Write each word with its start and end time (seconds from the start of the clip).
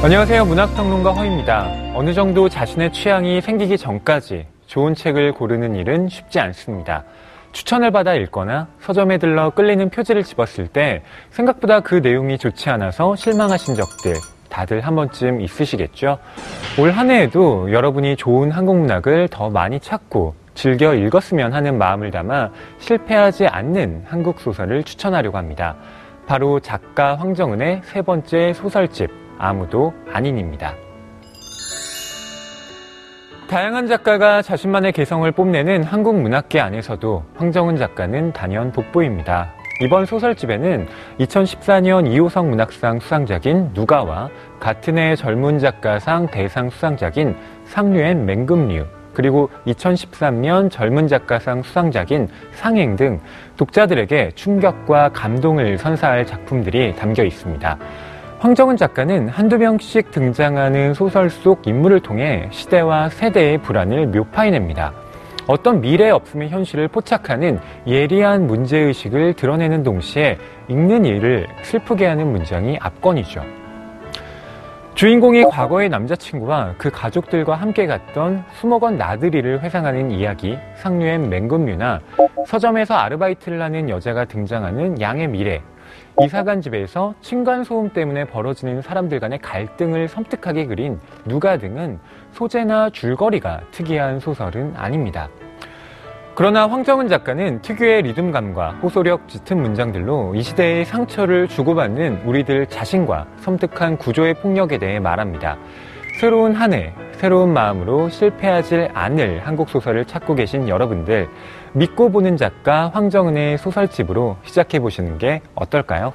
안녕하세요. 0.00 0.44
문학평론가 0.44 1.12
허입니다. 1.12 1.68
어느 1.94 2.14
정도 2.14 2.48
자신의 2.48 2.92
취향이 2.92 3.40
생기기 3.40 3.76
전까지 3.76 4.46
좋은 4.66 4.94
책을 4.94 5.32
고르는 5.32 5.74
일은 5.74 6.08
쉽지 6.08 6.38
않습니다. 6.38 7.02
추천을 7.52 7.90
받아 7.90 8.14
읽거나 8.14 8.68
서점에 8.80 9.18
들러 9.18 9.50
끌리는 9.50 9.90
표지를 9.90 10.22
집었을 10.22 10.68
때 10.68 11.02
생각보다 11.30 11.80
그 11.80 11.96
내용이 11.96 12.38
좋지 12.38 12.70
않아서 12.70 13.16
실망하신 13.16 13.74
적들 13.74 14.14
다들 14.48 14.82
한 14.82 14.94
번쯤 14.94 15.40
있으시겠죠? 15.40 16.18
올 16.78 16.90
한 16.92 17.10
해에도 17.10 17.70
여러분이 17.72 18.16
좋은 18.16 18.52
한국 18.52 18.76
문학을 18.78 19.28
더 19.30 19.50
많이 19.50 19.80
찾고 19.80 20.34
즐겨 20.54 20.94
읽었으면 20.94 21.52
하는 21.52 21.76
마음을 21.76 22.12
담아 22.12 22.50
실패하지 22.78 23.48
않는 23.48 24.04
한국 24.06 24.38
소설을 24.40 24.84
추천하려고 24.84 25.38
합니다. 25.38 25.74
바로 26.26 26.60
작가 26.60 27.16
황정은의 27.16 27.80
세 27.84 28.02
번째 28.02 28.52
소설집 28.52 29.10
아무도 29.38 29.94
아닌입니다. 30.12 30.74
다양한 33.48 33.86
작가가 33.86 34.42
자신만의 34.42 34.92
개성을 34.92 35.30
뽐내는 35.32 35.82
한국 35.82 36.20
문학계 36.20 36.60
안에서도 36.60 37.24
황정은 37.36 37.76
작가는 37.76 38.32
단연 38.34 38.72
돋보입니다. 38.72 39.54
이번 39.80 40.04
소설집에는 40.04 40.86
2014년 41.20 42.12
이호성 42.12 42.50
문학상 42.50 43.00
수상작인 43.00 43.70
누가와 43.72 44.28
같은 44.60 44.98
해 44.98 45.16
젊은 45.16 45.58
작가상 45.60 46.26
대상 46.26 46.68
수상작인 46.68 47.36
상류엔 47.64 48.26
맹금류 48.26 48.84
그리고 49.14 49.50
2013년 49.66 50.70
젊은 50.70 51.08
작가상 51.08 51.62
수상작인 51.62 52.28
상행 52.52 52.96
등 52.96 53.18
독자들에게 53.56 54.32
충격과 54.34 55.10
감동을 55.10 55.78
선사할 55.78 56.26
작품들이 56.26 56.94
담겨 56.96 57.24
있습니다. 57.24 57.78
황정은 58.40 58.76
작가는 58.76 59.28
한두 59.28 59.58
명씩 59.58 60.12
등장하는 60.12 60.94
소설 60.94 61.28
속 61.28 61.66
인물을 61.66 61.98
통해 62.00 62.48
시대와 62.52 63.08
세대의 63.08 63.58
불안을 63.58 64.06
묘파해냅니다. 64.06 64.92
어떤 65.48 65.80
미래 65.80 66.10
없음의 66.10 66.50
현실을 66.50 66.86
포착하는 66.86 67.58
예리한 67.88 68.46
문제의식을 68.46 69.34
드러내는 69.34 69.82
동시에 69.82 70.38
읽는 70.68 71.04
이를 71.04 71.48
슬프게 71.62 72.06
하는 72.06 72.30
문장이 72.30 72.78
압권이죠. 72.80 73.42
주인공이 74.94 75.44
과거의 75.44 75.88
남자친구와 75.88 76.74
그 76.78 76.90
가족들과 76.90 77.56
함께 77.56 77.86
갔던 77.86 78.44
수목원 78.52 78.98
나들이를 78.98 79.62
회상하는 79.62 80.12
이야기 80.12 80.56
상류엔 80.76 81.28
맹금류나 81.28 82.00
서점에서 82.46 82.94
아르바이트를 82.94 83.60
하는 83.60 83.88
여자가 83.90 84.26
등장하는 84.26 85.00
양의 85.00 85.26
미래 85.28 85.60
이사간 86.20 86.60
집에서 86.62 87.14
층간소음 87.20 87.90
때문에 87.90 88.24
벌어지는 88.24 88.82
사람들 88.82 89.20
간의 89.20 89.38
갈등을 89.38 90.08
섬뜩하게 90.08 90.66
그린 90.66 90.98
누가 91.24 91.56
등은 91.58 92.00
소재나 92.32 92.90
줄거리가 92.90 93.60
특이한 93.70 94.18
소설은 94.18 94.74
아닙니다. 94.76 95.28
그러나 96.34 96.68
황정은 96.68 97.08
작가는 97.08 97.62
특유의 97.62 98.02
리듬감과 98.02 98.78
호소력 98.82 99.28
짙은 99.28 99.60
문장들로 99.60 100.34
이 100.34 100.42
시대의 100.42 100.84
상처를 100.84 101.46
주고받는 101.48 102.22
우리들 102.24 102.66
자신과 102.66 103.26
섬뜩한 103.38 103.98
구조의 103.98 104.34
폭력에 104.34 104.78
대해 104.78 104.98
말합니다. 104.98 105.56
새로운 106.18 106.52
한 106.52 106.72
해, 106.72 106.92
새로운 107.12 107.52
마음으로 107.52 108.08
실패하지 108.08 108.88
않을 108.92 109.42
한국 109.44 109.70
소설을 109.70 110.04
찾고 110.04 110.34
계신 110.34 110.68
여러분들, 110.68 111.28
믿고 111.74 112.10
보는 112.10 112.36
작가 112.36 112.90
황정은의 112.92 113.58
소설집으로 113.58 114.36
시작해 114.42 114.80
보시는 114.80 115.18
게 115.18 115.42
어떨까요? 115.54 116.12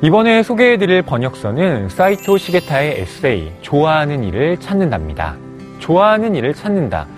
이번에 0.00 0.44
소개해드릴 0.44 1.02
번역서는 1.02 1.88
사이토 1.88 2.38
시게타의 2.38 3.00
에세이, 3.00 3.50
좋아하는 3.62 4.22
일을 4.22 4.58
찾는답니다. 4.58 5.34
좋아하는 5.80 6.36
일을 6.36 6.54
찾는다. 6.54 7.08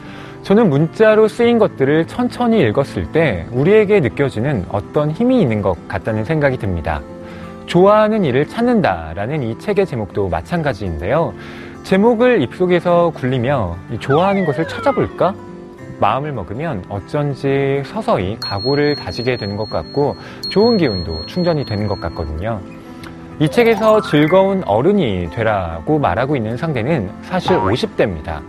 저는 0.44 0.70
문자로 0.70 1.28
쓰인 1.28 1.58
것들을 1.58 2.06
천천히 2.06 2.62
읽었을 2.62 3.12
때 3.12 3.46
우리에게 3.50 4.00
느껴지는 4.00 4.64
어떤 4.70 5.10
힘이 5.10 5.42
있는 5.42 5.60
것 5.60 5.76
같다는 5.88 6.24
생각이 6.24 6.56
듭니다. 6.56 7.02
좋아하는 7.66 8.24
일을 8.24 8.48
찾는다라는 8.48 9.42
이 9.42 9.58
책의 9.58 9.86
제목도 9.86 10.28
마찬가지인데요. 10.28 11.32
제목을 11.82 12.42
입속에서 12.42 13.10
굴리며 13.14 13.76
좋아하는 14.00 14.44
것을 14.44 14.68
찾아볼까? 14.68 15.34
마음을 16.00 16.32
먹으면 16.32 16.84
어쩐지 16.88 17.82
서서히 17.86 18.36
각오를 18.40 18.96
다지게 18.96 19.36
되는 19.36 19.56
것 19.56 19.70
같고 19.70 20.16
좋은 20.48 20.76
기운도 20.76 21.26
충전이 21.26 21.64
되는 21.64 21.86
것 21.86 22.00
같거든요. 22.00 22.60
이 23.38 23.48
책에서 23.48 24.00
즐거운 24.02 24.62
어른이 24.64 25.30
되라고 25.30 25.98
말하고 25.98 26.36
있는 26.36 26.56
상대는 26.56 27.10
사실 27.22 27.56
50대입니다. 27.56 28.40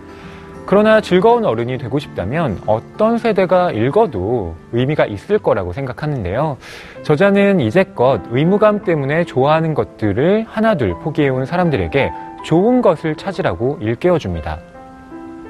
그러나 0.66 1.00
즐거운 1.00 1.44
어른이 1.44 1.76
되고 1.76 1.98
싶다면 1.98 2.58
어떤 2.66 3.18
세대가 3.18 3.70
읽어도 3.70 4.54
의미가 4.72 5.04
있을 5.06 5.38
거라고 5.38 5.72
생각하는데요. 5.72 6.56
저자는 7.02 7.60
이제껏 7.60 8.22
의무감 8.30 8.84
때문에 8.84 9.24
좋아하는 9.24 9.74
것들을 9.74 10.46
하나둘 10.48 10.98
포기해온 11.00 11.44
사람들에게 11.44 12.12
좋은 12.44 12.80
것을 12.80 13.14
찾으라고 13.14 13.78
일깨워줍니다. 13.80 14.58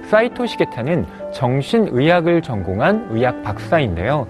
사이토 0.09 0.47
시게타는 0.47 1.07
정신의학을 1.33 2.43
전공한 2.43 3.07
의학 3.11 3.43
박사인데요. 3.43 4.27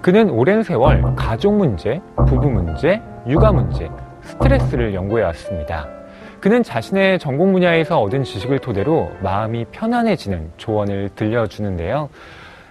그는 0.00 0.30
오랜 0.30 0.62
세월 0.62 1.02
가족 1.16 1.56
문제, 1.56 2.00
부부 2.16 2.48
문제, 2.48 3.02
육아 3.26 3.50
문제, 3.50 3.90
스트레스를 4.22 4.94
연구해 4.94 5.24
왔습니다. 5.24 5.97
그는 6.40 6.62
자신의 6.62 7.18
전공 7.18 7.52
분야에서 7.52 8.00
얻은 8.00 8.22
지식을 8.22 8.60
토대로 8.60 9.10
마음이 9.22 9.66
편안해지는 9.72 10.52
조언을 10.56 11.10
들려주는데요. 11.16 12.08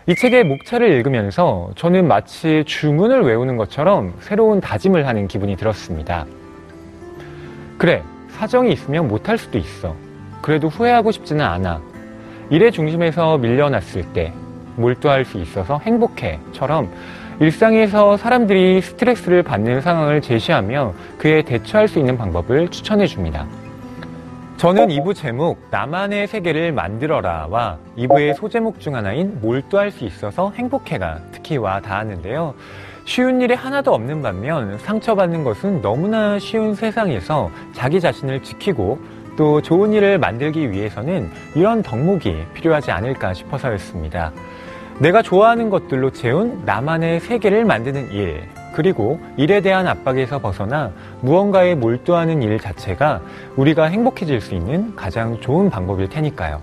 이 0.06 0.16
책의 0.16 0.46
목차를 0.46 0.90
읽으면서 0.92 1.72
저는 1.76 2.08
마치 2.08 2.64
주문을 2.66 3.24
외우는 3.24 3.58
것처럼 3.58 4.14
새로운 4.20 4.62
다짐을 4.62 5.06
하는 5.06 5.28
기분이 5.28 5.58
들었습니다. 5.58 6.26
그래, 7.78 8.02
사정이 8.30 8.72
있으면 8.72 9.10
못할 9.10 9.38
수도 9.38 9.58
있어. 9.58 9.96
그래도 10.42 10.70
후회하고 10.70 11.12
싶지는 11.12 11.44
않아. 11.44 11.82
일의 12.50 12.72
중심에서 12.72 13.38
밀려났을 13.38 14.14
때 14.14 14.32
몰두할 14.78 15.26
수 15.26 15.40
있어서 15.40 15.80
행복해.처럼 15.80 16.90
일상에서 17.40 18.18
사람들이 18.18 18.82
스트레스를 18.82 19.44
받는 19.44 19.82
상황을 19.82 20.22
제시하며 20.22 20.94
그에 21.20 21.44
대처할 21.44 21.88
수 21.88 22.00
있는 22.00 22.18
방법을 22.18 22.70
추천해 22.70 23.06
줍니다. 23.06 23.46
저는 24.58 24.88
2부 24.88 25.14
제목 25.14 25.60
나만의 25.70 26.26
세계를 26.26 26.72
만들어라와 26.72 27.78
2부의 27.96 28.34
소제목 28.34 28.80
중 28.80 28.96
하나인 28.96 29.40
몰두할 29.40 29.92
수 29.92 30.04
있어서 30.04 30.52
행복해가 30.56 31.20
특히 31.32 31.58
와 31.58 31.80
닿았는데요. 31.80 32.56
쉬운 33.06 33.40
일이 33.40 33.54
하나도 33.54 33.94
없는 33.94 34.24
반면 34.24 34.80
상처받는 34.80 35.44
것은 35.44 35.84
너무나 35.84 36.40
쉬운 36.40 36.74
세상에서 36.74 37.52
자기 37.72 38.02
자신을 38.02 38.42
지키고 38.42 39.00
또 39.38 39.62
좋은 39.62 39.94
일을 39.94 40.18
만들기 40.18 40.72
위해서는 40.72 41.30
이런 41.54 41.84
덕목이 41.84 42.36
필요하지 42.56 42.90
않을까 42.90 43.36
싶어서였습니다. 43.36 44.34
내가 45.00 45.22
좋아하는 45.22 45.70
것들로 45.70 46.10
채운 46.10 46.64
나만의 46.66 47.20
세계를 47.20 47.66
만드는 47.66 48.12
일, 48.12 48.50
그리고 48.74 49.20
일에 49.38 49.62
대한 49.62 49.88
압박에서 49.88 50.40
벗어나 50.40 50.92
무언가에 51.22 51.76
몰두하는 51.76 52.42
일 52.42 52.60
자체가 52.60 53.22
우리가 53.56 53.86
행복해질 53.86 54.42
수 54.42 54.56
있는 54.56 54.96
가장 54.96 55.40
좋은 55.40 55.70
방법일 55.70 56.10
테니까요. 56.10 56.62